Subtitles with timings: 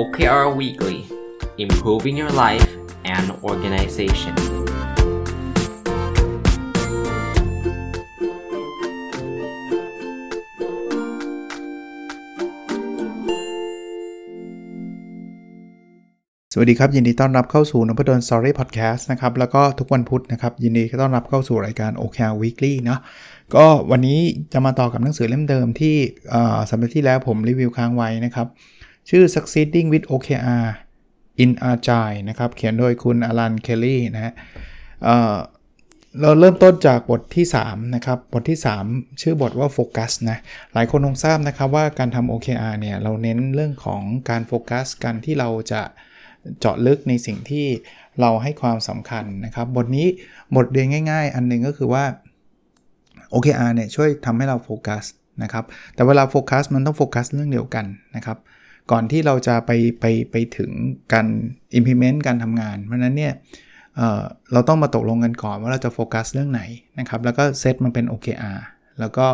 [0.00, 0.98] OKR Weekly
[1.64, 2.70] Improving Your Life
[3.14, 4.34] and Organization
[16.52, 22.98] สวัสดีครับ ยินดีต้อนรับเข้าสู่นพดลสอรี่พอดแคสต์นะครับ แล้วก็ทุกวันพุธนะครับ ยินดีต้อนรับเข้าสู่รายการ OKR Weekly เนะ
[23.54, 24.20] ก็วันนี้
[24.52, 25.94] จะมาต่อกับหนังสือเล่มเดิมที่
[26.68, 28.46] สัปดาห์ที่แล้วผมรีวิวค้างไว้นะครับ
[29.10, 30.66] ชื่อ Succeeding with OKR
[31.42, 34.32] in Agile นะครับ เขียนโดยคุณอลันเคลลี่นะฮะ
[36.20, 38.58] เราเริ่มต้นจากบทที่ 3 นะครับ บทที่
[38.88, 40.38] 3 ชื่อบทว่าโฟกัสนะ
[40.74, 45.82] หลายคนคงทราบนะครับว่าการทำ OKR เนี่ย เราเน้นเรื่องของการโฟกัสการที่เราจะ
[46.58, 47.66] เจาะลึกในสิ่งที่
[48.20, 50.06] เราให้ความสำคัญนะครับ บทนี้
[50.56, 52.04] บทเรียนง่าย ๆ อันนึงก็คือว่า
[53.34, 55.04] OKR เนี่ยช่วยทำให้เราโฟกัส
[55.42, 57.84] นะครับ แต่เวลาโฟกัสมันต้องโฟกัสเรื่องเดียวกัน
[58.16, 58.38] นะครับ
[58.90, 60.70] ก่อนที่เราจะไปไปไปถึง
[61.12, 61.26] การ
[61.78, 63.34] implement การทำงาน เพราะนั้นเนี่ย
[63.96, 66.62] เราต้องมาตกลงกันก่อนว่าเราจะโฟกัสเรื่องไหน
[66.98, 68.58] นะครับ แล้วก็เซตมันเป็น OKR
[69.00, 69.26] แล้วก็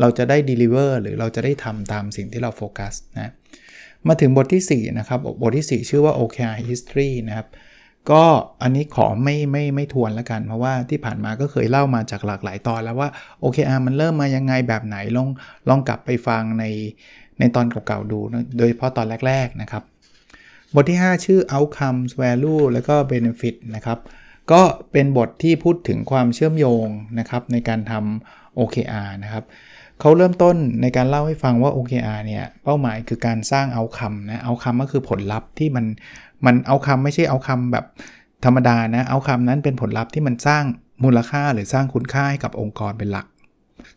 [0.00, 3.32] เราจะได้ deliver หรือเราจะได้ทำตามสิ่งที่เราโฟกัสนะ
[4.08, 7.48] มาถึงบทที่ 4 นะครับ บทที่ 4 ชื่อว่า OKR History นะครับ
[8.10, 8.24] ก็
[8.62, 13.08] อันนี้ขอไม่ไม่ไม่ทวนแล้วกัน เพราะว่าที่ผ่านมาก็เคยเล่ามาจากหลากหลายตอนแล้วว่า
[13.42, 15.28] OKR มันเริ่มมายังไงแบบไหนลอง
[15.68, 16.64] ลองกลับไปฟังใน
[17.38, 18.18] ในตอนเก่าๆดู
[18.56, 19.82] โดยเฉพาะตอนแรกๆนะครับ
[20.74, 23.98] บทที่ 5 ชื่อ Outcomes Value แล้วก็ Benefit นะครับ
[24.52, 26.86] ก็เป็นบทที่พูดถึงความเชื่อมโยง
[27.18, 29.44] นะครับในการทำ OKR นะครับ
[30.00, 35.86] เขาเริ่มต้นในการเล่าให้ฟังว่า OKR เนี่ยเป้าหมายคือการสร้างเอาคำนะเอาคำก็คือผลลัพธ์ที่มัน
[36.46, 37.84] มันเอาคำไม่ใช่เอาคำแบบ
[38.44, 40.64] ธรรมดานะเอาคำนั้นเป็นผลลัพธ์ที่มันสร้าง
[41.04, 43.26] มูลค่าหรือสร้างคุณค่าให้กับองค์กรเป็นหลัก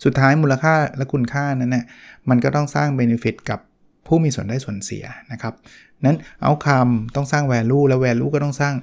[0.04, 1.86] สุดท้ายมูลค่าและคุณค่านั้นนะ
[2.30, 3.60] มันก็ต้องสร้างเบนฟิตกับ
[4.08, 5.54] ผู้มีส่วนได้ส่วนเสียนะครับ
[6.06, 8.76] นั้นเอาคำต้องสร้าง value แล้ว value ก็ต้องสร้าง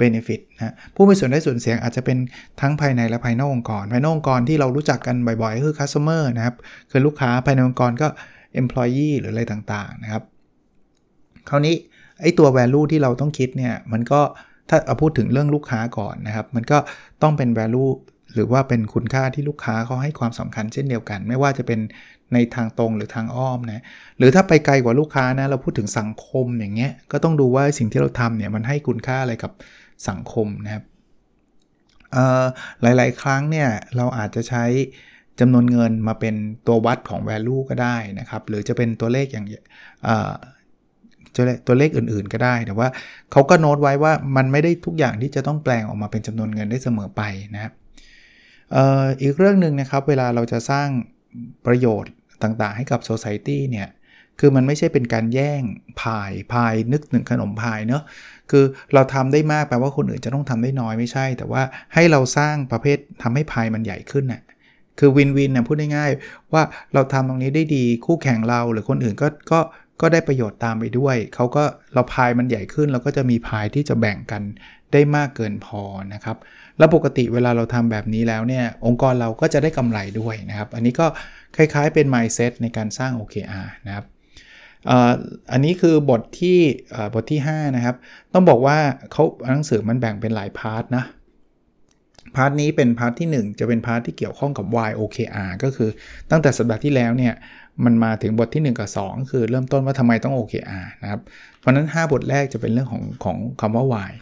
[0.00, 2.18] benefit นะผู้มีส่วนได้ส่วนเสียอาจจะเป็น
[2.60, 6.56] ทั้งภายในและภายนอกองค์กร ภายนอกองค์กรที่เรารู้จักกันบ่อยๆ คือ customer นะครับ
[6.90, 8.08] คือลูกค้าภายในองค์กรก็
[8.60, 10.22] employee หรืออะไรต่างๆนะครับ
[11.48, 11.74] คราวนี้
[12.20, 14.20] ไอ้ตัว value ที่เราต้องคิดเนี่ยมันก็
[14.68, 16.78] ถ้าเอาพูดถึงเรื่องลูกค้าก่อนนะครับ มันก็
[17.22, 17.90] ต้องเป็น value
[18.34, 21.80] หรือว่าเป็นคุณค่าที่ลูกค้าเขาให้ความสำคัญเช่นเดียวกัน ไม่ว่าจะเป็น
[22.32, 23.82] ในทางตรงหรือทางอ้อมนะ
[24.18, 29.52] หรือถ้าไปไกลกว่าลูกค้านะเราพูดถึงสังคมอย่างเงี้ยก็ต้องดูว่าสิ่งที่เราทำเนี่ยมันให้คุณค่าอะไรกับ
[30.08, 30.84] สังคมนะครับ
[32.82, 34.64] หลาย ๆ ครั้งเนี่ยเราอาจจะใช้
[35.40, 36.34] จำนวนเงินมาเป็น
[36.66, 39.46] ตัววัดของ value ก็ได้นะครับ หรือจะเป็นตัวเลขอย่าง
[41.36, 42.88] ตัวเลขอื่น ๆ ก็ได้ แต่ว่า
[43.32, 47.22] เขาก็โน้ตไว้ว่ามันไม่ได้ทุกอย่างที่จะต้องแปลงออกมาเป็นจำนวนเงินได้เสมอไป
[47.54, 47.72] นะครับ
[49.20, 50.88] อีกเรื่องหนึ่งนะครับ เวลาเราจะสร้าง
[51.66, 53.88] ประโยชน์ต่างๆ ให้กับ society เนี่ย
[54.40, 55.62] คือมันไม่ใช่เป็นการแย่ง
[56.00, 58.02] พายพายนึกหนึ่งขนมพายเนาะ
[58.50, 58.64] คือ
[58.94, 61.62] เราทำได้มากแปลว่าคนอื่นจะต้องทำได้น้อยไม่ใช่ แต่ว่า
[61.94, 64.42] ให้เราสร้างประเภททำให้พายมันใหญ่ขึ้นนะ่ะ
[64.98, 66.62] คือวินวินนะพูดง่ายๆว่า
[66.94, 69.60] เราทำตรงนี้ได้ดีคู่แข่งเราหรือคนอื่นก็ก็
[70.00, 71.64] ก็ได้ประโยชน์ตามไปด้วยเขาก็
[71.94, 74.42] เราพายมันใหญ่ขึ้นเราก็จะมีพายที่จะแบ่งกัน
[74.94, 75.82] ได้มากเกินพอ
[76.14, 76.36] นะครับ
[76.78, 81.06] แล้วปกติเวลาเราทำแบบนี้แล้วเนี่ยองค์กรเราก็จะได้กำไรด้วยนะครับ อันนี้ก็
[81.56, 84.06] คล้ายๆเป็น mindset ในการสร้าง OKR นะครับ
[85.52, 86.58] อันนี้คือบทที่
[87.14, 87.96] บทที่ 5 นะครับ
[88.32, 88.78] ต้องบอกว่า
[89.12, 91.04] เขาหนังสือมันแบ่งเป็นหลาย part นะ
[92.36, 95.90] part นี้เป็น part ที่ 1 จะเป็น part ที่เกี่ยวข้องกับ Why OKR ก็คือ
[96.30, 97.34] ตั้งแต่สัปดาห์ที่แล้วเนี่ย
[97.84, 101.20] มันมาถึงบทที่ 1 กับ 2 คือเริ่มต้นว่าทำไมต้อง OKR นะครับ
[101.58, 104.12] เพราะนั้น 5 บทแรกจะเป็นเรื่องของของคำว่า Y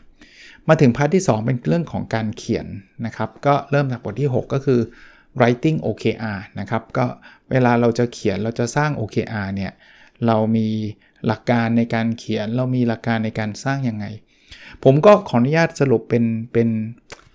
[0.69, 2.67] มาถึงพาร์ทที่ 2 เป็นเรื่องของการเขียน
[3.07, 4.81] นะครับ ก็เริ่มจากบทที่ 6 ก็คือ
[5.39, 7.05] writing OKR นะครับ ก็
[7.51, 9.73] เวลาเราจะเขียนเราจะสร้าง OKR เนี่ย
[10.27, 10.69] เรามี
[11.27, 14.07] หลักการในการเขียน เรามีหลักการในการสร้างยังไง
[14.85, 16.69] ผมก็ขออนุญาตสรุปเป็นเป็น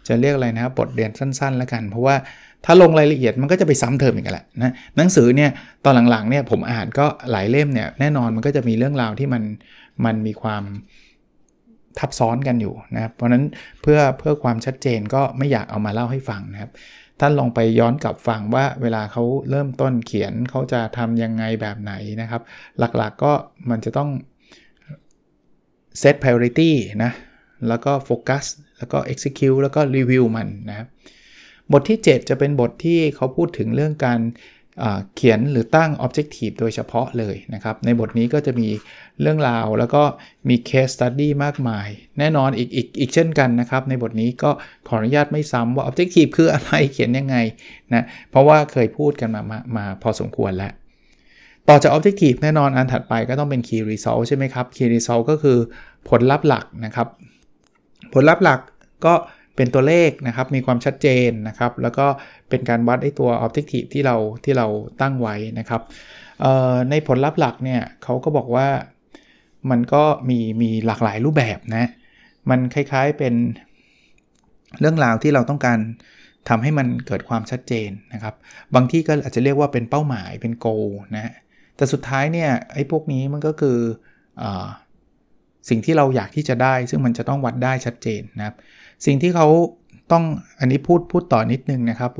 [0.07, 2.16] จะเรียกอะไรนะครับบทเรียนสั้นๆ แล้วกัน เพราะว่า
[2.66, 5.52] ถ้าลงรายละเอียดมันก็จะไปซ้ำเติมอีกแหละนะหนังสือเนี่ย
[5.84, 9.43] ตอนหลังๆเนี่ยผมอ่านก็หลายเล่มเนี่ยแน่นอนมันก็จะมีเรื่องราวที่มัน
[10.05, 10.63] มันมีความ
[11.99, 13.44] ทับซ้อนกันอยู่นะครับ เพราะนั้น
[13.82, 16.72] เพื่อเพื่อความชัดเจนก็ไม่อยากเอามาเล่าให้ฟังนะครับ
[17.20, 22.41] ท่านลองไปย้อนกลับฟังว่าเวลาเขาเริ่มต้นเขียนเขาจะทำยังไงแบบไหนนะครับ
[22.79, 23.34] หลักๆกก็
[23.70, 24.09] มันจะต้อง
[26.02, 26.72] set priority
[27.03, 27.11] นะ
[27.67, 28.46] แล้วก็โฟกัส
[28.78, 30.88] แล้วก็ execute แล้วก็ review มันนะครับ
[31.72, 34.20] บทที่ 7 จะเป็นบทที่เขาพูดถึงเรื่องการ
[35.16, 38.67] เขียนหรือตั้ง Objective โดยเฉพาะเลยนะครับ ในบทนี้ก็จะมี
[39.22, 40.03] เรื่องราว แล้วก็
[40.49, 41.87] มี Case Study มากมาย
[42.19, 44.52] แน่นอนอีกอีกอีกเช่นกันนะครับ ในบทนี้ก็
[44.87, 47.35] ขออนุญาตไม่ซ้ำว่า Objective คืออะไรเขียนยังไง
[47.93, 50.72] นะเพราะว่าเคยพูดกันมามามาพอสมควรแล้ว
[51.69, 55.58] ต่อจาก Objective แน่นอนอันถัดไปก็ต้องเป็น Key Result ใช่ไหมครับ Key Result ก็คือ
[56.09, 57.08] ผลลัพธ์หลักนะครับ
[58.14, 58.59] ผลลัพธ์หลัก
[59.05, 59.14] ก็
[59.55, 62.05] เป็นตัวเลขนะครับ มีความชัดเจนนะครับ แล้วก็
[62.49, 64.67] เป็นการวัดไอ้ตัว Objective ที่เราที่เรา
[65.02, 65.81] ตั้งไว้นะครับ
[66.90, 68.67] ในผลลัพธ์หลักเนี่ยเขาก็บอกว่า
[69.71, 71.85] มันก็มีมีหลากหลายรูปแบบนะ
[72.49, 73.33] มันคล้ายๆเป็น
[74.79, 75.79] เรื่องราวที่เราต้องการ
[76.49, 78.35] ทำให้มันเกิดความชัดเจนนะครับ
[78.75, 80.67] บางที่ก็อาจจะเรียกว่าเป็นเป้าหมายเป็นโก
[81.15, 81.33] นะ
[81.77, 83.77] แต่สุดท้ายเนี่ยไอ้พวกนี้มันก็คือ
[84.41, 84.43] อ
[85.69, 88.55] สิ่งที่เราอยากที่จะได้ ซึ่งมันจะต้องวัดได้ชัดเจนนะครับ
[89.05, 89.47] สิ่งที่เขา
[90.11, 90.23] ต้อง
[90.59, 92.11] อันนี้พูดพูดต่อนิดนึงนะครับ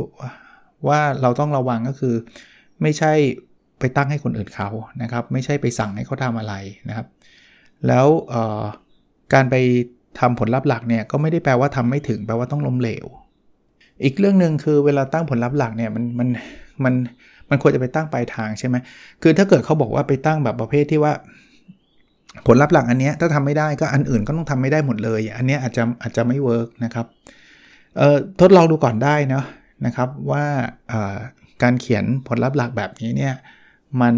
[0.88, 2.16] ว่าเราต้องระวังก็คือ
[2.82, 3.14] ไม่ใช่
[3.80, 4.70] ไปตั้งให้คนอื่นเขา
[5.02, 6.54] นะครับ ไม่ใช่ไปสั่งให้เขาทำอะไร
[6.90, 7.08] นะครับ
[7.88, 8.08] แล้ว
[9.34, 9.56] การไป
[10.20, 13.06] ทำผลลัพธ์หลักเนี่ยก็ไม่ได้แปลว่าทำไม่ถึงแปลว่าต้องล้มเหลว
[14.04, 16.28] อีกเรื่องหนึ่งคือเวลาตั้งผลลัพธ์หลักเนี่ยมันมัน
[16.84, 16.94] มัน
[17.50, 18.76] มันควรจะไปตั้งปลายทางใช่ไหม
[19.22, 21.14] คือถ้าเกิดเขาบอกว่าไปตั้งแบบประเภทที่ว่า
[22.48, 27.06] ผลลัพธ์หลักอันนี้ถ้าทำไม่ได้ก็อันอื่นก็ต้องทำไม่ได้หมดเลย อันนี้อาจจะอาจจะไม่เวิร์กนะครับ
[27.98, 29.44] เอ่อทดลองดูก่อนได้นะ
[29.86, 30.46] นะครับว่า
[31.64, 33.34] การเขียนผลลัพธ์หลักแบบนี้เนี่ย
[34.02, 34.16] มัน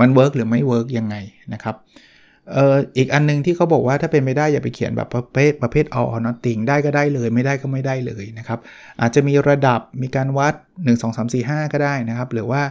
[0.00, 1.16] มันเวิร์กหรือไม่เวิร์กยังไง
[1.52, 8.58] นะครับเอ่ออีกอันนึงที่เขาบอกว่าถ้าเป็นไม่ได้อย่าไปเขียนแบบประเภทประเภท all or nothing ได้ก็ได้เลย ไม่ได้ก็ไม่ได้เลยนะครับ
[9.00, 10.54] อาจจะมีระดับมีการวัด
[10.84, 12.62] 1 2 3 4 5 ก็ได้นะครับ หรือว่า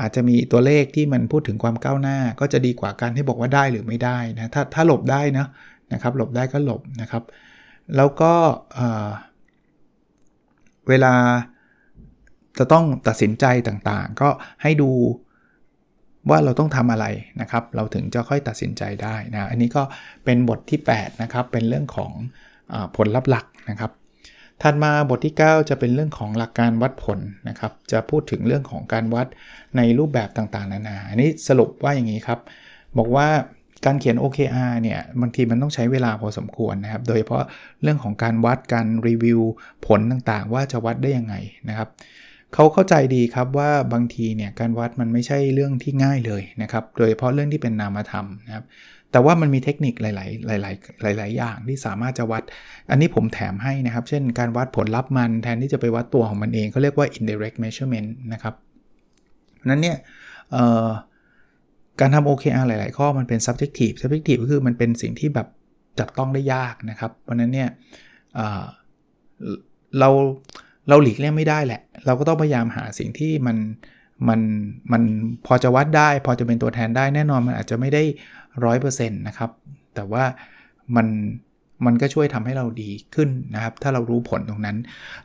[0.00, 5.46] อาจจะมีตัวเลขที่มันพูดถึงความก้าวหน้า ก็จะดีกว่าการที่บอกว่าได้หรือไม่ได้นะถ้าถ้าหลบได้นะ
[5.92, 7.22] นะครับ หลบได้ก็หลบนะครับ
[7.96, 8.32] แล้วก็
[10.88, 11.14] เวลา
[12.58, 14.28] จะต้องตัดสินใจต่างๆ ก็
[14.62, 14.90] ให้ดู
[16.30, 17.06] ว่าเราต้องทำอะไร
[17.40, 19.82] นะครับ เราถึงจะค่อยตัดสินใจได้นะ อันนี้ก็
[20.24, 22.12] เป็นบทที่ 8 นะครับ เป็นเรื่องของ
[22.72, 23.92] อผลลัพธ์หลักนะครับ
[24.62, 27.18] ถัดมาบทที่ 9 จะเป็นเรื่องของหลักการวัดผล
[27.48, 29.26] นะครับ จะพูดถึงเรื่องของการวัด
[29.76, 32.38] ในรูปแบบต่างๆ นานา อันนี้สรุปว่าอย่างนี้ครับ
[32.98, 33.28] บอกว่า
[33.86, 37.44] การเขียน OKR เนี่ยบางทีมันต้องใช้เวลาพอสมควรนะครับ โดยเฉพาะ
[37.82, 39.40] เรื่องของการวัดการรีวิว
[39.86, 41.34] ผลต่างๆ ว่าจะวัดได้ยังไง
[41.68, 41.88] นะครับ
[42.54, 48.64] เขาเข้าใจดีครับว่าบางทีเนี่ยการวัดมันไม่ใช่เรื่องที่ง่ายเลยนะครับ โดยเฉพาะเรื่องที่เป็นนามธรรมนะครับ
[49.12, 50.06] แต่ว่ามันมีเทคนิคห
[50.50, 50.64] ลาย ๆ ห
[51.04, 52.42] ลาย ๆ หลาย ๆ อย่างที่สามารถจะวัด
[52.90, 58.54] อันนี้ผมแถมให้นะครับ เช่นการวัดผลลัพธ์มันแทนที่จะไปวัดตัวของมันเองเขาเรียกว่า indirect measurement นะครับ
[59.68, 59.96] นั้นเนี่ย
[62.00, 65.48] การทำ OKR หลาย ๆ ข้อมันเป็น subjective subjective ก็คือมันเป็นสิ่งที่แบบ
[65.98, 67.68] จับต้องได้ยากนะครับ เพราะนั้นเนี่ย
[69.98, 70.10] เรา
[70.88, 73.56] เราหลีกเลี่ยงไม่ได้แหละ เราก็ต้องพยายามหาสิ่งที่มัน
[74.28, 74.40] มัน
[74.92, 75.02] มัน
[75.46, 78.02] พอจะวัดได้ พอจะเป็นตัวแทนได้แน่นอนมันอาจจะไม่ได้
[78.64, 79.50] ร้อยเปอร์เซ็นต์นะครับ
[79.94, 80.24] แต่ว่า
[80.96, 81.06] มัน
[81.86, 84.76] มันก็ช่วยทำให้เราดีขึ้นนะครับ ถ้าเรารู้ผลตรงนั้น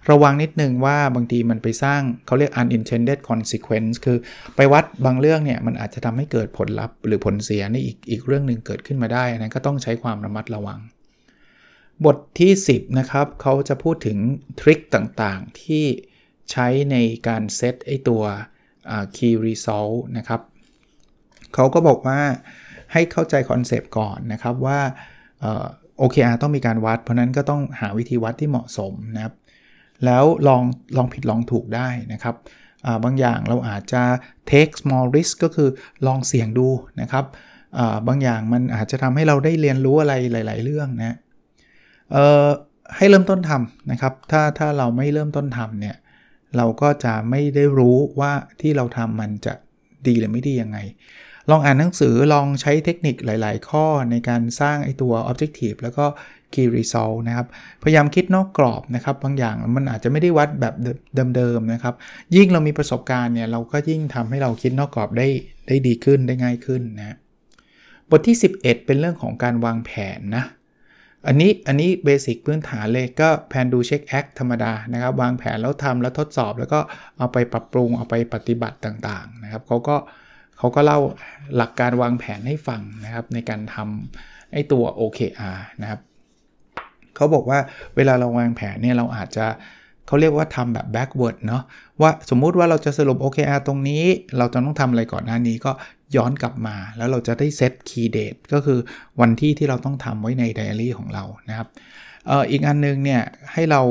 [0.09, 4.17] ระวังนิดนึงว่าบางทีมันไปสร้างเขาเรียก unintended consequence คือ
[4.55, 10.79] ไปวัดบางเรื่องเนี่ย มันอาจจะทำให้เกิดผลลัพธ์หรือผลเสียในอีกอีกเรื่องหนึ่งเกิดขึ้นมาได้นั้นก็ต้องใช้ความระมัดระวัง
[12.05, 14.17] บทที่ 10 นะครับเขาจะพูดถึง
[14.59, 15.85] ทริคต่างๆ ที่
[16.51, 18.23] ใช้ในการเซตไอตัว
[19.15, 20.41] key result นะครับ
[21.53, 22.19] เขาก็บอกว่า
[22.93, 24.79] ให้เข้าใจคอนเซปต์ก่อนนะครับว่า
[26.01, 29.33] OKR ต้องมีการวัด เพราะนั้นก็ต้องหาวิธีวัดที่เหมาะสมนะครับ
[30.05, 30.63] แล้วลอง
[30.97, 32.35] ลองผิดลองถูกได้นะครับ
[33.03, 34.03] บางอย่างเราอาจจะ
[34.51, 35.69] take small risk ก็คือ
[36.07, 36.67] ลองเสี่ยงดู
[37.01, 37.25] นะครับ
[38.07, 41.17] บางอย่างมันอาจจะทำให้เราได้เรียนรู้อะไรหลาย ๆ เรื่องนะ
[42.95, 45.95] ให้เริ่มต้นทำนะครับ ถ้าถ้าเราไม่เริ่มต้นทำเนี่ย
[46.57, 49.53] เราก็จะไม่ได้รู้ว่าที่เราทำมันจะ
[50.07, 50.77] ดีหรือไม่ดียังไง
[51.49, 56.05] ลองอ่านหนังสือลองใช้เทคนิคหลาย ๆ ข้อในการสร้างไอตัว Objective แล้วก็
[56.53, 57.47] Key Result นะครับ
[57.83, 60.75] พยายามคิดนอกกรอบนะครับ บางอย่างมันอาจจะไม่ได้วัดแบบ
[61.35, 61.95] เดิม ๆ นะครับ
[62.35, 65.27] ยิ่งเรามีประสบการณ์เนี่ย เราก็ยิ่งทำให้เราคิดนอกกรอบได้
[65.67, 67.17] ได้ดีขึ้นได้ง่ายขึ้นนะ
[68.09, 70.45] บทที่ 11 เป็นเรื่องของการวางแผนนะ
[71.27, 76.79] อันนี้อันนี้เบสิกพื้นฐานเลยก็แผนดูเช็คแอคธรรมดานะครับ วางแผนแล้วทำแล้วทดสอบแล้วก็
[77.17, 79.95] เอาไปปรับปรุงเอาไปปฏิบัติต่างๆนะครับเขาก็
[80.57, 80.99] เขาก็เล่า
[81.55, 85.99] หลักการวางแผนให้ฟังนะครับ ในการทำไอ้ตัว OKR นะครับ
[87.15, 87.59] เขาบอกว่า
[87.95, 89.45] เวลาเราวางแผนเนี่ยเราอาจจะ
[90.07, 91.63] เขาเรียกว่าทำแบบ backward เนาะ
[92.01, 94.03] ว่าสมมุติว่าเราจะสรุป OKR ตรงนี้
[94.37, 95.71] เราจะต้องทำอะไรก่อนหน้านี้ก็
[96.15, 98.79] ย้อนกลับมาแล้วเราจะได้เซต key date ก็คือ
[99.21, 101.67] วันที่ที่เราต้องทำไว้ในไดอารี่ของเรานะครับ
[102.29, 103.21] อออีกอันนึงเนี่ย
[103.53, 103.81] ให้เรา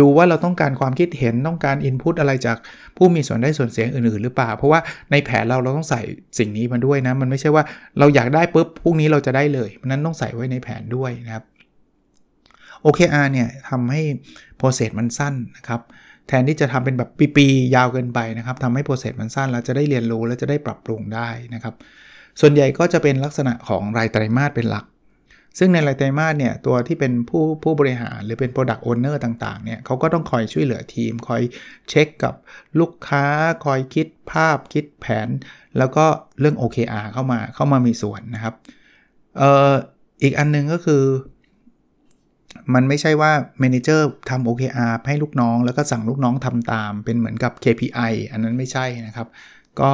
[0.00, 2.56] ดูว่าเราต้องการความคิดเห็นต้องการ input อะไรจาก
[2.96, 6.00] ผู้มีส่วนได้ส่วนเสียงอื่นๆ หรือเปล่า เพราะว่าในแผนเราเราต้องใส่
[6.38, 7.64] สิ่งนี้มาด้วยนะ มันไม่ใช่ว่า
[7.98, 11.44] เราอยากได้ปุ๊บพรุ่งนี้เราจะได้เลยนั้นต้องใส่ไว้ในแผนด้วยนะครับ
[12.84, 14.02] OKR เนี่ยทำให้
[14.60, 15.80] process มันสั้นนะครับ
[16.28, 21.74] แทนที่จะทำเป็นแบบปีๆยาวเกินไปนะครับทำให้โปรเซสมันสั้นแล้วจะได้เรียนรู้แล้วจะได้ปรับปรุงได้นะครับ
[22.40, 24.84] ส่วนใหญ่ก็จะเป็นลักษณะของรายไตรมาสเป็นหลัก
[25.58, 31.42] ซึ่งในรายไตรมาสเนี่ยตัวที่เป็นผู้ผู้บริหารหรือเป็น Product Owner ต่างๆเนี่ยเขาก็ต้องคอยช่วยเหลือทีม คอย
[31.88, 32.34] เช็คกับ
[32.80, 33.24] ลูกค้า
[33.64, 35.28] คอยคิดภาพคิดแผน
[35.78, 36.04] แล้วก็
[36.40, 38.54] เรื่อง OKR เข้ามาเข้ามามีส่วนนะครับ
[39.38, 39.72] เอ่อ
[40.22, 41.02] อีกอันนึงก็คือ
[42.74, 49.28] มันไม่ใช่ว่าเมนเจอร์ทำ OKR ให้ลูกน้อง แล้วก็สั่งลูกน้องทำตาม เป็นเหมือนกับ KPI อันนั้นไม่ใช่นะครับ
[49.80, 49.90] ก็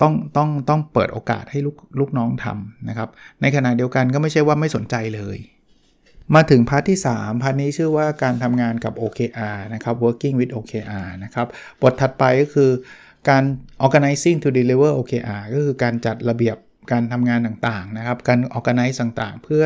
[0.00, 3.08] ต้องต้องต้องเปิดโอกาสให้ลูกลูกน้องทำนะครับ
[3.42, 5.38] ในขณะเดียวกันก็ไม่ใช่ว่าไม่สนใจเลย
[6.34, 11.46] มาถึง part ที่ 3 part นี้ชื่อว่าการทำงานกับ OKR นะครับ working with OKR นะครับ
[11.82, 12.70] บทถัดไปก็คือ
[13.28, 13.44] การ
[13.84, 16.56] organizing to deliver OKR ก็คือการจัดระเบียบ
[16.92, 19.64] การทำงานต่างๆนะครับ การ organize ต่างๆ เพื่อ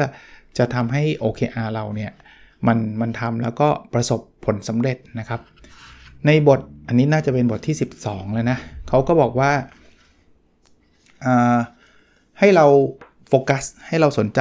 [0.58, 2.12] จะทำให้ OKR เราเนี่ย
[2.66, 5.40] มันมันทำแล้วก็ประสบผลสำเร็จนะครับ
[6.26, 9.52] ในบทอันนี้น่าจะเป็นบทที่ 12 แล้วนะเขาก็บอกว่า
[12.38, 12.66] ให้เรา
[13.28, 14.40] โฟกัสให้เราสนใจ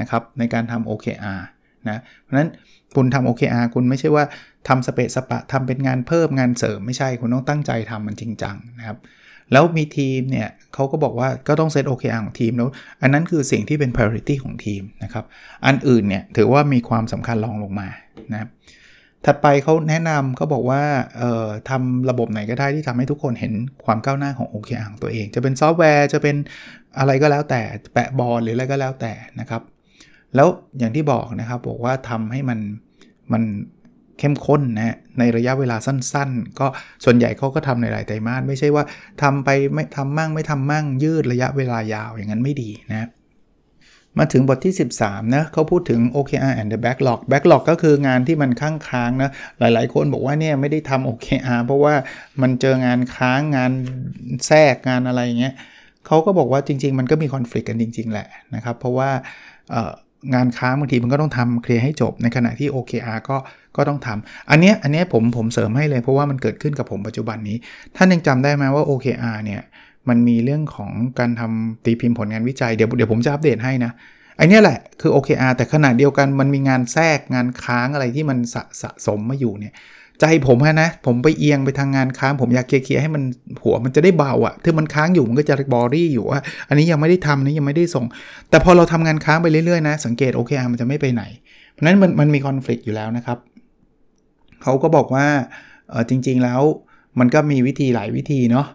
[0.00, 1.40] นะครับในการทำ OKR
[1.88, 2.50] นะเพราะฉะนั้น
[2.96, 4.24] คุณทำ OKR คุณไม่ใช่ว่า
[4.68, 8.98] ทำสเปซสปะทำเป็นงานเพิ่มงานเสริมไม่ใช่คุณต้องตั้งใจทำมันจริงจังนะครับ
[9.52, 12.68] แล้วมีทีมเนี่ยเขาก็บอกว่าก็ต้องเซต OKR ของทีมแล้ว
[13.02, 15.24] อันนั้นคือสิ่งที่เป็น priority ของทีมนะครับ
[15.66, 17.88] อันอื่นเนี่ยถือว่ามีความสำคัญรองลงมา
[18.32, 18.50] นะครับ
[19.24, 20.82] ถัดไปเขาแนะนำเขาบอกว่า
[21.16, 23.52] เอ่อทำระบบไหนก็ได้ที่ทำให้ทุกคนเห็น
[23.84, 26.36] ความก้าวหน้าของ OKR ของตัวเอง จะเป็นซอฟต์แวร์จะเป็น
[26.98, 27.62] อะไรก็แล้วแต่
[27.92, 29.62] แปะบอร์ดหรืออะไรก็แล้วแต่นะครับ
[30.34, 30.48] แล้ว
[30.78, 32.58] อย่างที่บอกนะครับบอกว่าทำให้มัน
[33.32, 33.42] มัน
[34.18, 36.66] เข้มข้นนะฮะในระยะเวลาสั้นๆ ก็
[37.04, 38.84] ส่วนใหญ่เขาก็ทำในหลายไตรมาสไม่ใช่ว่า
[39.22, 43.08] ทำไปไม่ทำมั่งไม่ทำมั่งยืดระยะเวลายาวอย่างนั้นไม่ดีนะ
[44.18, 51.94] มาถึงบทที่ 13นะเขาพูดถึง OKR and the backlog backlog ก็คืองานที่มันค้างค้างนะหลายๆ คนบอกว่าเนี่ยไม่ได้ทำ OKR เพราะว่า
[52.42, 53.72] มันเจองานค้างงาน
[54.46, 55.54] แทรกงานอะไรเงี้ย
[56.06, 59.10] เขาก็บอกว่าจริง ๆ มันก็มีคอน FLICT กันจริง ๆ แหละนะครับ เพราะว่า
[60.34, 63.36] งานค้างบางทีมันก็ต้องทำเคลียร์ให้จบในขณะที่ OKR ก็
[63.76, 67.56] ก็ต้องทำอันเนี้ยอันเนี้ยผมผมเสริมให้เลยเพราะว่ามันเกิดขึ้นกับผมปัจจุบันนี้
[67.96, 69.62] ท่านยังจำได้ไหมว่า OKR เนี่ย
[70.08, 73.92] มันมีเรื่องของการทำตีพิมพ์ผลงานวิจัยเดี๋ยวเดี๋ยวผมจะอัปเดตให้นะ
[74.36, 79.74] ไอเนี้ยแหละคือ OKR แต่ขณะเดียวกันมันมีงานแทรกงานค้างอะไรที่มันสะสะสมมาอยู่เนี่ย
[80.20, 83.22] ใจผมนะ ผมไปเอียงไปทางงานค้าง ผมอยากเคลียร์ให้มัน
[83.62, 88.04] หัวมันจะได้เบาอะถ้ามันค้างอยู่มันก็จะบอรี่อยู่ว่าอันนี้ยังไม่ได้ทำนี้ยังไม่ได้ส่ง
[88.50, 91.22] แต่พอเราทำงานค้างไปเรื่อยๆนะ สังเกต OKR มันจะไม่ไปไหน
[91.72, 93.38] เพราะนั้นมันมันมีคอน FLICT อยู่แล้วนะครับ
[94.66, 95.26] เขาก็บอกว่า
[95.90, 96.62] เออจริง ๆแล้ว
[97.18, 98.66] มันก็มีวิธีหลายวิธีเนาะ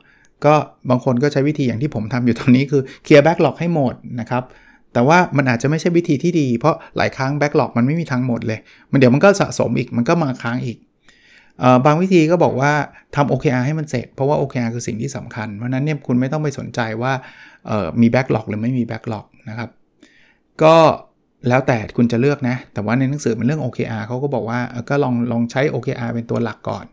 [0.45, 0.53] ก็
[0.89, 4.43] บางคนก็ใช้วิธีอย่างที่ผมทำอยู่ตอนนี้คือเคลียร์ backlog ให้หมดนะครับ
[4.93, 8.59] แต่ว่ามันอาจจะไม่ใช่วิธีที่ดี เพราะหลายครั้ง backlog มันไม่มีทางหมดเลย
[8.91, 10.77] มันเดี๋ยวมันก็สะสมอีกมันก็มาค้างอีก
[11.85, 12.71] บางวิธีก็บอกว่า
[13.15, 17.13] ทำ OKR ให้มันเสร็จ เพราะว่า OKR คือสิ่งที่สำคัญ เพราะนั้นเนี่ยคุณไม่ต้องไปสนใจว่า
[18.01, 19.69] มี backlog หรือไม่มี backlog นะครับ
[20.63, 20.75] ก็
[21.47, 26.85] แล้วแต่คุณจะเลือกนะ แต่ว่าในหนังสือมันเรื่อง OKR เขาก็บอกว่าก็ลองลองใช้ OKR เป็นตัวหลักก่อน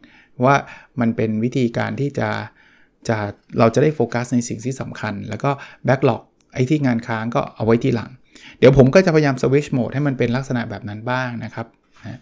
[0.45, 0.55] ว่า
[1.01, 2.29] มันเป็นวิธีการที่จะ
[3.09, 3.17] จะ
[3.59, 5.51] เราจะได้โฟกัสในสิ่งที่สำคัญ แล้วก็
[5.85, 6.23] แบ็กหลอก
[6.55, 8.11] ไอ้ที่งานค้างก็เอาไว้ที่หลัง
[8.59, 11.67] เดี๋ยวผมก็จะพยายามสวิชโหมดให้มันเป็นลักษณะแบบนั้นบ้างนะครับ
[12.05, 12.21] นะ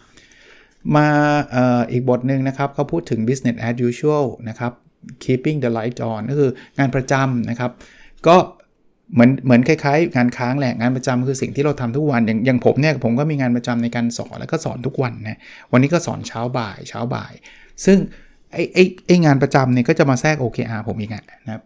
[0.96, 1.06] มา
[1.54, 1.58] อ
[1.92, 4.72] อีกบทหนึ่งนะครับเขาพูดถึง business as usual นะครับ
[5.24, 7.72] keeping the light on ก็คืองานประจำนะครับ
[8.26, 8.36] ก็
[9.14, 15.38] เหมือนเหมือนคล้ายๆ งานค้างแหละงานประจำคือสิ่งที่เราทำทุกวันอย่างอย่างผมเนี่ยผมก็มีงานประจำในการสอนแล้วก็สอนทุกวันนะ
[15.72, 17.32] วันนี้ก็สอนเช้าบ่ายเช้าบ่าย
[17.84, 17.98] ซึ่ง
[18.52, 21.62] ไอ้ไอ้ไอ้งานประจำเนี่ยก็จะมาแทรก OKR ผมอีกนะครับ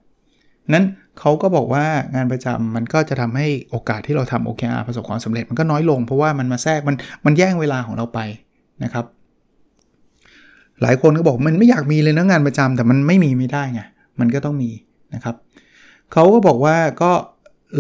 [0.75, 0.85] นั้น
[1.19, 8.21] เขาก็บอกว่างานประจำมันก็จะทำให้โอกาสที่เราทำ OKR ประสบความสำเร็จมันก็น้อยลง เพราะว่ามันมาแทรกมันมันแย่งเวลาของเราไป
[8.85, 9.05] นะครับ
[10.83, 13.81] หลายคนก็บอกมันไม่อยากมีเลยนะงานประจำแต่มันไม่มีไม่ได้ไง
[14.21, 14.71] มันก็ต้องมี
[15.15, 15.35] นะครับ
[16.13, 17.13] เขาก็บอกว่าก็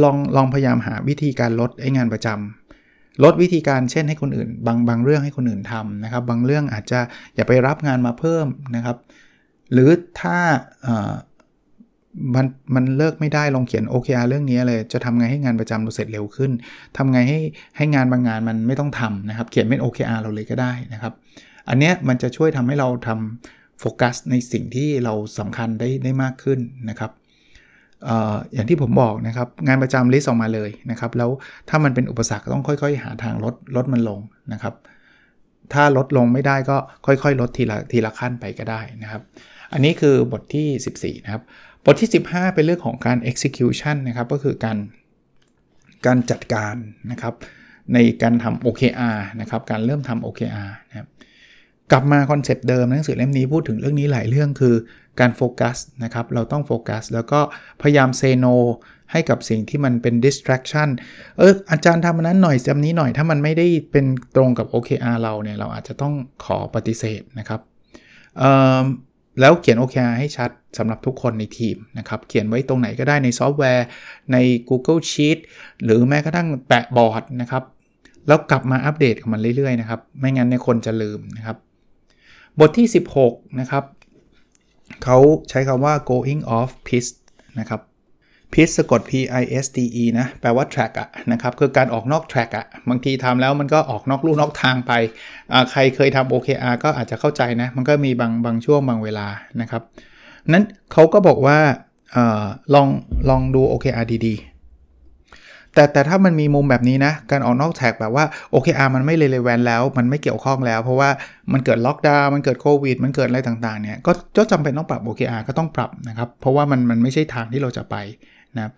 [0.02, 7.00] ลองลองพยายามหาวิธีการลดไอ้งานประจำลดวิธีการเช่นให้คนอื่น บางบางเรื่องให้คนอื่นทำนะครับ บางเรื่องอาจจะ
[7.34, 8.46] อย่าไปรับงานมาเพิ่ม
[8.76, 8.96] นะครับ
[9.72, 10.38] หรือถ้า
[12.34, 16.50] มันมันเลิกไม่ได้ลองเขียน OKR เรื่องนี้เลย จะทำไงให้งานประจำเราเสร็จเร็วขึ้น
[16.96, 17.40] ทำไงให้
[17.76, 21.12] ให้งานบางงานมันไม่ต้องทำนะครับ เขียนเป็น OKR เราเลยก็ได้นะครับ
[21.68, 27.10] อันเนี้ยมันจะช่วยทำให้เราทำโฟกัสในสิ่งที่เราสำคัญได้ได้มากขึ้นนะครับ
[28.52, 31.30] อย่างที่ผมบอกนะครับ งานประจำลิสต์ออกมาเลยนะครับ แล้ว
[31.68, 34.20] ถ้ามันเป็นอุปสรรคต้องค่อยๆ หาทางลดลดมันลง
[34.52, 34.74] นะครับ
[35.72, 36.76] ถ้าลดลงไม่ได้ก็
[37.06, 39.22] ค่อยๆ ลดทีละทีละขั้นไปก็ได้นะครับ
[39.72, 41.42] อันนี้คือบทที่ 14 นะครับ
[41.84, 44.78] บทที่ 15 เป็นเรื่องของการ execution นะครับ ก็คือการ
[46.06, 46.74] การจัดการ
[47.10, 47.34] นะครับ
[47.94, 51.08] ในการทำ OKR นะครับ การเริ่มทำ OKR นะครับ
[51.92, 54.74] กลับมาคอนเซปต์เดิมหนังสือเล่มนี้พูดถึงเรื่องนี้หลายเรื่องคือ
[55.20, 57.40] การโฟกัสนะครับ เราต้องโฟกัส แล้วก็
[57.82, 58.46] พยายาม say no
[59.12, 60.88] ให้กับสิ่งที่มันเป็น distraction
[61.38, 64.06] เอออาจารย์ทำอันนั้นหน่อยทำนี้หน่อยถ้ามันไม่ได้เป็น
[64.36, 67.60] ตรงกับ OKR เราเนี่ย เราอาจจะต้องขอปฏิเสธนะครับ
[69.40, 73.86] แล้วเขียน OKR ให้ชัดสำหรับทุกคนในทีมนะครับ เขียนไว้ตรงไหนก็ได้ในซอฟต์แวร์
[74.32, 74.36] ใน
[74.68, 75.38] Google Sheet
[75.84, 77.64] หรือแม้กระทั่งแปะบอร์ดนะครับ
[78.28, 81.56] แล้วกลับมาอัปเดตกับมันเรื่อยๆนะครับ ไม่งั้นในคนจะลืมนะครับ
[82.58, 82.86] บทที่
[83.22, 83.84] 16 นะครับ
[85.04, 85.18] เขา
[85.50, 87.16] ใช้คำว่า going off piste
[87.58, 87.80] นะครับ
[88.52, 94.92] piste สะกด p i s t e นะ แปลว่า track อะนะครับ คือการออกนอก track อะบางทีทำแล้วมันก็ออกนอกลู่นอกทางไป
[95.70, 99.26] ใครเคยทำ OKR ก็อาจจะเข้าใจนะ มันก็มีบางบางช่วงบางเวลา
[99.60, 99.82] นะครับ
[100.48, 101.58] นั้นเขาก็บอกว่า
[102.16, 102.18] อ
[102.74, 102.88] ลอง
[103.28, 104.49] ลองดู OKR ดีๆ
[105.74, 108.24] แต่แต่ถ้ามันมีมุมแบบนี้นะ การออกนอกแท็กแบบว่า
[108.54, 111.10] OKR มันไม่เลเวนแล้ว มันไม่เกี่ยวข้องแล้ว เพราะว่า
[111.52, 117.96] มันเกิดล็อกดาวน์มันเกิดโควิด มันเกิดอะไรต่างๆเนี่ยก็ก็จำเป็นต้องปรับ OKR ก็ต้องปรับนะครับ เพราะว่ามันมันไม่ใช่ทางที่เราจะไป
[118.56, 118.72] นะครับ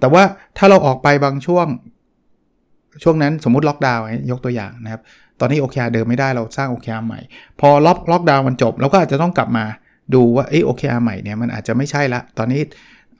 [0.00, 0.22] แต่ว่า
[0.58, 1.66] ถ้าเราออกไปบางช่วง
[3.02, 5.02] ช่วงนั้นสมมุติล็อกดาวน์ยกตัวอย่างนะครับ
[5.40, 7.20] ตอนนี้ OKR เดิมไม่ได้เราสร้าง OKR ใหม่
[7.60, 9.64] พอล็อกล็อกดาวน์มันจบเราก็อาจจะต้องกลับมา
[10.14, 12.60] ดูว่าเออ OKR ใหม่เนี่ยมันอาจจะไม่ใช่ละตอนนี้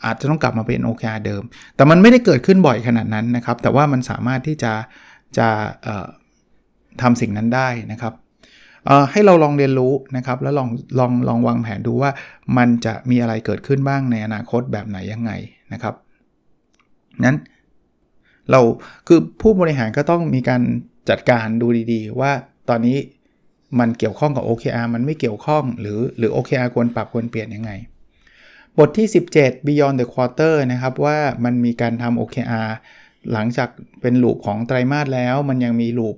[0.04, 1.42] อาจจะต้องกลับมาเป็น OKR เดิม
[1.76, 4.72] แต่มันไม่ได้เกิดขึ้นบ่อยขนาดนั้นนะครับ แต่ว่ามันสามารถที่จะ
[5.38, 5.48] จะ
[7.02, 8.14] ทำสิ่งนั้นได้นะครับ
[9.12, 10.68] ให้เราลองเรียนรู้นะครับ แล้วลอง
[10.98, 12.10] ลองลองวางแผนดูว่า
[12.56, 15.32] มันจะมีอะไรเกิดขึ้นบ้างในอนาคตแบบไหนยังไง
[15.72, 15.94] นะครับ
[17.24, 17.38] นั้น
[18.50, 18.60] เรา
[19.08, 20.62] คือผู้บริหารก็ต้องมีการ
[21.10, 22.32] จัดการดูดีๆ ว่า
[22.68, 22.96] ตอนนี้
[23.78, 27.70] มันเกี่ยวข้องกับ OKR มันไม่เกี่ยวข้องหรือหรือ OKR ควรปรับควรเปลี่ยนยังไง
[28.78, 32.70] บทที่ 17 Beyond the Quarter นะครับว่ามันมีการทำ OKR
[33.32, 33.68] หลังจาก
[34.00, 36.16] เป็นลูปของไตรมาสแล้ว มันยังมีลูป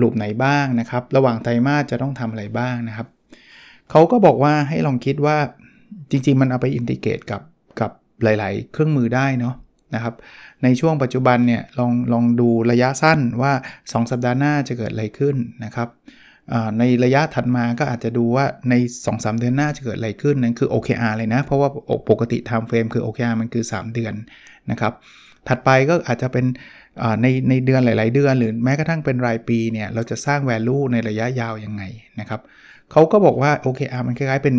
[0.00, 3.06] ลูปไหนบ้างนะครับ ระหว่างไตรมาสจะต้องทำอะไรบ้างนะครับ
[3.90, 5.38] เขาก็บอกว่าให้ลองคิดว่า
[6.10, 7.42] จริงๆ มันเอาไปอินทิเกรตกับ
[7.80, 7.90] กับ
[8.22, 9.54] หลาย ๆ เครื่องมือได้เนาะ
[9.94, 10.14] นะครับ
[10.62, 15.88] ในช่วงปัจจุบันเนี่ยลองลองดูระยะสั้นว่า 2 สัปดาห์หน้าจะเกิดอะไรขึ้นนะครับ
[16.78, 18.74] ในระยะถัดมาก็อาจจะดูว่าใน
[19.06, 21.68] 2-3 เดือนหน้าจะเกิดอะไรขึ้นนั่นคือ OKR เลยนะ เพราะว่า
[22.10, 24.14] ปกติ time frame คือ OKR มันคือ 3 เดือน
[24.70, 24.92] นะครับ
[25.48, 26.46] ถัดไปก็อาจจะเป็น
[27.22, 31.82] ในในเดือนหลาย ๆ เดือน หรือแม้กระทั่งเป็นรายปีเนี่ยเราจะสร้าง value ในระยะยาวยังไง
[32.20, 32.40] นะครับ
[32.92, 34.56] เขาก็บอกว่า OKR มันคล้ายๆเป็น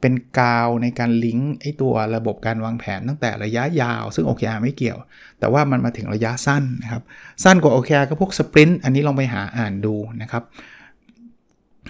[0.00, 4.98] เป็นกาวในการลิงก์ไอตัวระบบการวางแผนตั้งแต่ระยะยาว ซึ่ง OKR ไม่เกี่ยว
[5.40, 7.02] แต่ว่ามันมาถึงระยะสั้นนะครับ
[7.44, 10.42] สั้นกว่า OKR ก็พวก sprint อันนี้ลองไปหาอ่านดูนะครับ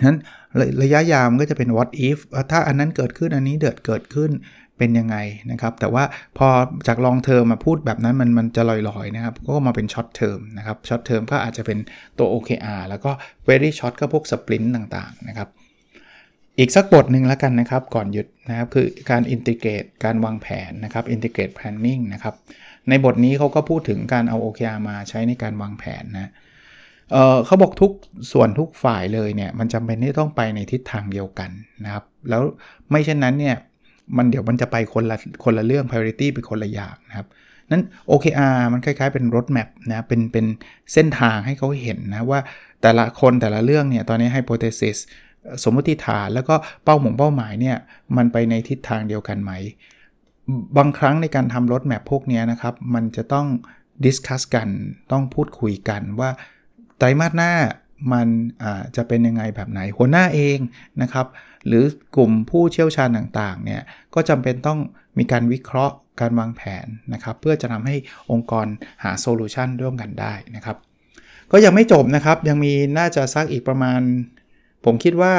[0.05, 0.17] นั้น
[0.83, 2.19] ระยะยาวมันก็จะเป็น what if
[2.51, 4.31] ถ้าอันนั้นเกิดขึ้นอันนี้เดือดเกิดขึ้น
[4.79, 5.17] เป็นยังไง
[5.51, 6.05] นะครับ แต่ว่า
[6.39, 6.49] พอ
[6.87, 11.79] จาก long term มาพูดแบบนั้นมันมันจะลอยๆนะครับ ก็มาเป็น short term นะครับ short term ก็อาจจะเป็น
[12.19, 13.11] ตัว OKR แล้วก็
[13.49, 15.49] very short ก็พวก sprint ต่างๆนะครับ
[16.59, 22.35] อีกสักบทหนึ่งแล้วกันนะครับ ก่อนหยุดนะครับคือการอินทิเกรตการวางแผนนะครับอินทิเกรต planning นะครับ
[22.89, 26.31] ในบทนี้เขาก็พูดถึงการเอา OKR มาใช้ในการวางแผนนะ
[27.13, 27.93] เเขาบอกทุก
[28.33, 31.51] ส่วนทุกฝ่ายเลยเนี่ยมันจำเป็นที่ต้องไปในทิศทางเดียวกัน
[31.85, 32.43] นะครับ แล้ว
[32.91, 33.57] ไม่เช่นนั้นเนี่ย
[34.17, 37.27] มันเดี๋ยวมันจะไปคนละคนละเรื่อง priority เป็นคนละอย่างนะครับ
[37.71, 40.47] นั้น OKR มันคล้ายๆเป็นรถแมพนะเป็นเป็น
[40.93, 42.41] เส้นทางให้เขาเห็นนะว่า
[42.83, 44.99] แต่ละคนแต่ละเรื่องเนี่ยตอนนี้ hypothesis
[45.63, 47.77] สมมติฐานแล้วก็เป้าหมงเป้าหมายเนี่ย
[48.17, 49.53] มันไปในทิศทางเดียวกันไหม
[50.77, 53.47] บางครั้งในการทำ roadmap พวกนี้นะครับ มันจะต้อง
[54.05, 54.69] discuss กัน
[55.13, 56.31] ต้องพูดคุยกันว่า
[56.99, 57.53] ไตรมาสหน้า
[58.13, 58.29] มัน
[58.97, 60.59] จะเป็นยังไงแบบไหนหัวหน้าเอง
[61.03, 61.27] นะครับ
[61.67, 61.85] หรือ
[62.17, 63.83] กลุ่มผู้เชี่ยวชาญต่างๆเนี่ย
[64.15, 64.79] ก็จำเป็นต้อง
[65.19, 67.97] มีการวิเคราะห์การวางแผนนะครับ เพื่อจะทำให้
[68.31, 68.67] องค์กร
[69.05, 70.77] หาโซลูชันร่วมกันได้นะครับ
[71.53, 74.01] ก็ยังไม่จบนะครับ ยังมีน่าจะซักอีกประมาณ
[74.85, 75.35] ผมคิดว่า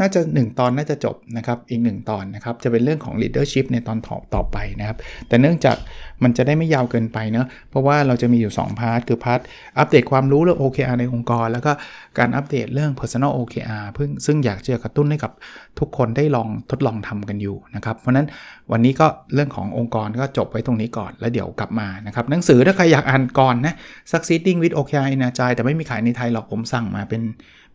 [0.00, 5.76] น่าจะ 1 ตอนน่าจะจบนะครับ อีก 1 ตอนนะครับ จะเป็นเรื่องของ leadership ในตอนต่อต่อไปนะครับ แต่เนื่องจาก
[6.24, 9.40] มันจะได้ไม่ยาวเกินไปเนะเพราะว่าเราจะมีอยู่ 2 part คือ part
[9.78, 11.72] อัปเดตความรู้เรื่อง OKR ในองค์กร แล้วก็
[12.18, 15.32] การอัปเดตเรื่อง personal OKR เพิ่งซึ่งอยากจะกระตุ้นให้กับ
[15.78, 18.26] ทุกคนได้ลองทดลองทำกันอยู่นะครับ เพราะนั้น
[18.72, 23.74] วันนี้ก็เรื่องขององค์กรก็จบไว้ตรงนี้ก่อนแล้วเดี๋ยวกลับมานะครับหนังสือถ้าใครอยากอ่านก่อนนะ
[24.12, 27.22] succeeding with OKR in Agile แต่ไม่มีขายในไทยหรอกผมสั่งมาเป็น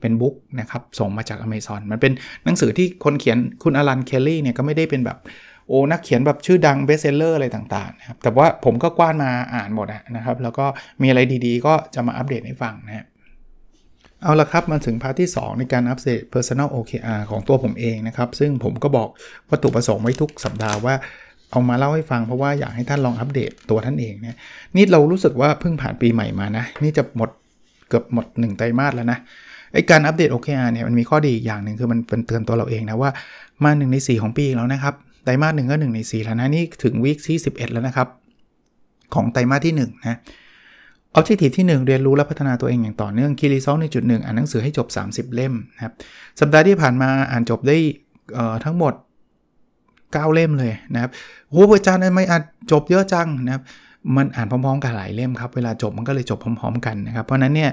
[0.01, 2.13] เป็น book นะครับส่งมาจาก Amazon มันเป็น
[2.45, 5.17] หนังสือที่คนเขียนคุณอลันเคลลี่เนี่ยก็ไม่ได้เป็นแบบ
[5.67, 10.65] โอ้นักเขียนแบบชื่อดัง best seller อะไรต่างๆนะครับแต่ว่าผมก็กว้านมาอ่านหมดนะครับ แล้วก็
[11.01, 13.06] มีอะไรดีๆ ก็จะมาอัปเดตให้ฟังนะ
[14.23, 19.10] เอาละครับมาถึง part ที่ 2 ในการอัปเดต Personal OKR ของตัวผมเองนะครับ ซึ่งผมก็บอก
[19.49, 20.95] วัตถุประสงค์ไว้ทุกสัปดาห์ว่า
[21.51, 24.36] เอามาเล่าให้ฟังเพราะว่าอยากให้ท่านลองอัปเดตตัวท่านเองเนี่ย
[24.75, 27.30] นี่เรารู้สึกว่าเพิ่งผ่านปีใหม่มานะ นี่จะหมด
[27.89, 29.17] เกือบหมด 1 ไตรมาสแล้วนะ
[29.73, 33.10] ไอการอัปเดต OKR เนี่ยมันมีข้อดีอย่างหนึ่งคือมันเป็นเตือนตัวเราเองนะว่า
[33.63, 38.07] มา1ใน 4 ของปีแล้วนะครับ ไตรมาสหนึ่งก็1ใน4แล้วนะนี่ถึงวีคที่ 11 แล้วนะครับ
[39.13, 40.19] ของไตรมาสที่ 1 นะ
[41.13, 45.93] ออบเจกตีที่ 1 เรียนรู้และพัฒนาตัวเองอย่างต่อเนื่องคีรีซอลในจุดหนึ่งอ่านหนังสือให้จบ 30 เล่มนะครับ
[46.39, 47.77] สัปดาห์ที่ผ่านมาอ่านจบได้
[48.65, 48.93] ทั้งหมด
[49.69, 51.11] 9 เล่มเลยนะครับ
[51.49, 53.63] โอ้อาจารย์ทำไมอ่านจบเยอะจังนะครับ
[54.15, 57.71] มันอ่านพร้อมๆ กันหลายเล่มครับ เวลาจบมันก็เลยจบพร้อม ๆ กันนะครับ เพราะนั้นเนี่ย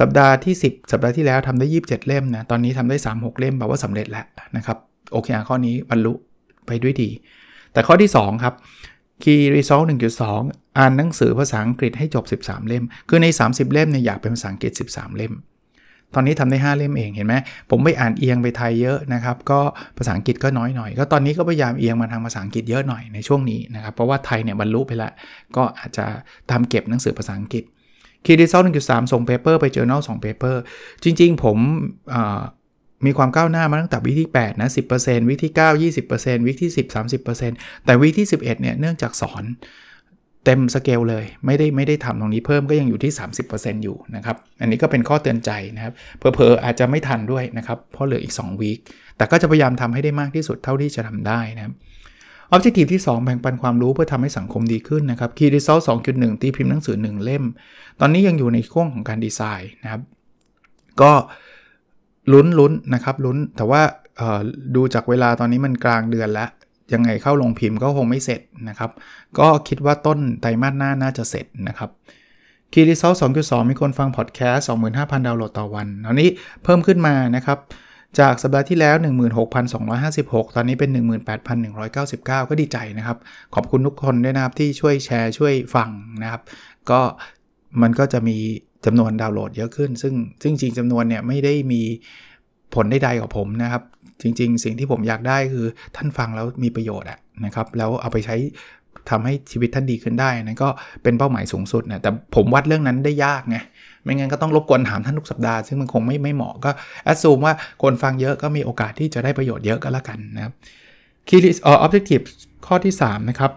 [0.00, 4.24] สัปดาห์ที่ 10 สัปดาห์ที่แล้วทำได้ 27 เล่มนะ ตอนนี้ทำได้ 36 เล่มแปลว่าสำเร็จแล้ว
[4.56, 4.78] นะครับ
[5.12, 6.12] โอเคข้อนี้บรรลุ
[6.66, 7.10] ไปด้วยดี
[7.72, 8.54] แต่ข้อที่ 2 ครับ
[9.22, 9.86] Key Result
[10.28, 15.34] 1.2 อ่านหนังสือภาษาอังกฤษให้จบ 13 เล่ม คือใน 30 เล่มเนี่ยอยากเป็นภาษาอังกฤษ 13 เล่ม
[16.14, 17.34] ตอนนี้ทำได้ 5 เล่มเองเห็นไหม
[17.70, 19.60] ผมไปอ่านเอียงไปไทยเยอะนะครับ ก็
[19.98, 25.12] ภาษาอังกฤษก็น้อยหน่อย ก็ตอนนี้ก็พยายามเอียงมาทางภาษาอังกฤษเยอะหน่อยในช่วงนี้นะครับ เพราะว่าไทยเนี่ยบรรลุไปแล้ว
[25.56, 26.04] ก็อาจจะ
[26.50, 27.64] ทำเก็บหนังสือภาษาอังกฤษ
[28.24, 30.60] key result 1.3ส่ง paper ไปเจอ journal 2 paper
[31.04, 31.58] จริง ๆ ผม
[33.06, 36.86] มีความก้าวหน้ามาตั้งแต่วิที่8นะ10%วิที่ 9 20%วิที่ 10
[37.26, 39.44] 30%แต่วิที่ 11เนี่ยเนื่องจากสอน
[40.44, 43.12] เต็มสเกลเลย ไม่ได้ไม่ได้ทำตรงนี้เพิ่มก็ยังอยู่ที่
[43.48, 48.78] 30%อยู่นะครับ อันนี้ก็เป็นข้อเตือนใจนะครับเพอเพออาจจะไม่ทันด้วยนะครับ เพราะเหลืออีก2วีค
[49.16, 51.74] แต่ก็จะพยายามทำให้ได้มากที่สุดเท่าที่จะทำได้นะครับ
[52.50, 57.44] ออบเจกตีที่ 2 แบ่งปันความรู้เพื่อทำให้สังคมดีขึ้นนะครับ Key Result 2.1ตีพิมพ์หนังสือ 1 เล่ม
[58.00, 60.02] ตอนนี้ยังอยู่ในช่วงของการดีไซน์นะครับ
[61.00, 61.12] ก็
[62.32, 63.82] ลุ้นลุ้นนะครับลุ้นแต่ว่า
[64.76, 66.50] ดูจากเวลาตอนนี้มันกลางเดือนแล้ว
[66.92, 68.90] ยังไงเข้าลงพิมพ์ก็คงไม่เสร็จนะครับ
[69.38, 71.90] ก็คิดว่าต้นไตรมาสหน้าน่าจะเสร็จนะครับ
[72.72, 76.28] Key Result 2.2มีคนฟังพอดแคสต์25,000ดาวน์โหลดต่อวันตอนนี้
[76.62, 77.58] เพิ่มขึ้นมานะครับ
[78.20, 78.94] จากสัปดาห์ที่แล้ว
[79.76, 80.90] 16,256 ตอนนี้เป็น
[81.54, 83.18] 18,199 ก็ดีใจนะครับ
[83.54, 85.90] ขอบคุณทุกคนด้วยนะครับที่ช่วยแชร์ช่วยฟัง
[86.22, 86.42] นะครับ
[86.90, 87.00] ก็
[87.82, 88.38] มันก็จะมี
[88.86, 91.82] จำนวนดาวน์โหลดเยอะขึ้น ซึ่งซึ่งจริงจำนวนเนี่ยไม่ได้มี
[92.74, 93.82] ผลใดๆกับผมนะครับ
[94.22, 95.66] จริง ๆ สิ่งที่ผมอยากได้คือ
[95.96, 98.36] ท่านฟังแล้วมีประโยชน์อะนะครับ แล้วเอาไปใช้
[99.10, 100.68] ทำให้ชีวิตท่านดีขึ้นได้นั่นก็
[101.02, 103.56] เป็นเป้าหมายสูงสุดนะแต่ผมวัดเรื่องนั้นได้ยากไง
[104.04, 106.70] ไม่งั้นก็ต้องรบกวนถามท่านทุกสัปดาห์ซึ่งมันคงไม่ไม่เหมาะก็
[107.04, 110.52] assume ว่าคนฟังเยอะก็มีโอกาสที่จะได้ประโยชน์เยอะก็แล้วกันนะครับ
[111.28, 112.20] key objective
[112.66, 113.52] ข้อที่ 3 นะครับ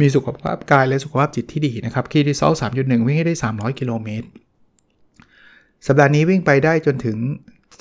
[0.00, 4.26] มีสุขภาพกายและสุขภาพจิตที่ดีนะครับ key result สามจุดหนึ่งวิ่งให้ได้ 300 กิโลเมตร
[5.86, 7.18] สัปดาห์นี้วิ่งไปได้จนถึง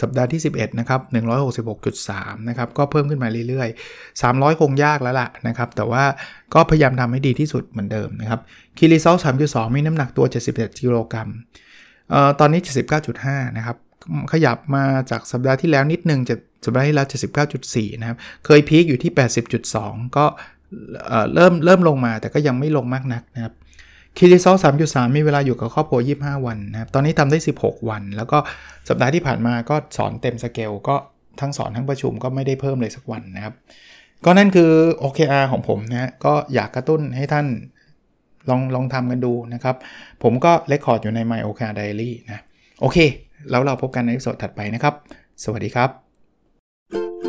[0.02, 1.02] สัปดาห์ที่ 11 นะครับ
[1.76, 6.04] 166.3 นะครับ ก็เพิ่มขึ้นมาเรื่อยๆ 300 คงยากแล้วล่ะนะครับ แต่ว่า
[6.54, 8.40] ก็พยายามทำให้ดีที่สุดเหมือนเดิมนะครับ
[8.78, 11.30] คีรีซอล3.2 มีน้ำหนักตัว 77กิโลกรัม
[12.10, 12.62] เอ่อตอนนี้
[13.10, 13.78] 79.5 นะครับ
[14.32, 16.36] ขยับมาจากสัปดาห์ที่แล้วนิดนึงจะ
[16.66, 17.08] สัปดาห์ที่แล้ว
[17.54, 19.12] 79.4 นะครับ เคยพีคอยู่ที่
[19.64, 20.26] 80.2 ก็
[21.34, 23.54] เริ่มเริ่มลงมาแต่ก็ยังไม่ลงมากนักนะครับ
[24.18, 28.38] key result 3.3มีเวลาอยู่กับครอบครัว 25 วันนะครับตอนนี้ทำได้ 16 วัน แล้วก็
[28.90, 30.96] สัปดาห์ที่ผ่านมาก็สอนเต็มสเกลก็
[31.42, 33.54] ทั้งสอนทั้งประชุมก็ไม่ได้เพิ่มเลยสักวันนะครับ
[34.26, 34.72] ก็นั่นคือ
[35.04, 37.46] OKR ของผมนะก็อยากกระตุ้นให้ท่าน
[38.50, 39.76] ลองลองทำกันดูนะครับ
[40.24, 42.44] ผมก็ record อยู่ใน My OKR Diary นะ
[42.82, 42.98] โอเค
[43.50, 44.94] แล้วเราพบกันในสัปดาห์ถัดไปนะครับ
[45.44, 47.29] สวัสดีครับ